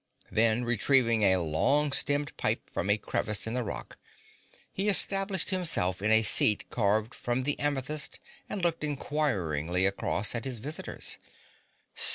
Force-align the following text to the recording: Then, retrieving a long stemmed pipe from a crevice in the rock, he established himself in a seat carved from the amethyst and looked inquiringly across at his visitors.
Then, 0.31 0.65
retrieving 0.65 1.21
a 1.21 1.37
long 1.37 1.91
stemmed 1.91 2.35
pipe 2.35 2.71
from 2.71 2.89
a 2.89 2.97
crevice 2.97 3.45
in 3.45 3.53
the 3.53 3.61
rock, 3.63 3.99
he 4.73 4.89
established 4.89 5.51
himself 5.51 6.01
in 6.01 6.09
a 6.09 6.23
seat 6.23 6.67
carved 6.71 7.13
from 7.13 7.43
the 7.43 7.59
amethyst 7.59 8.19
and 8.49 8.63
looked 8.63 8.83
inquiringly 8.83 9.85
across 9.85 10.33
at 10.33 10.43
his 10.45 10.57
visitors. 10.57 11.19